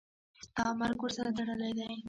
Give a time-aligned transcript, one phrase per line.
[0.45, 1.89] ستا مرګ ورسره تړلی دی.